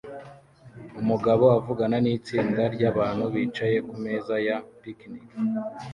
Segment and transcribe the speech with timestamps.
[1.01, 5.27] Umugabo avugana nitsinda ryabantu bicaye kumeza ya picnic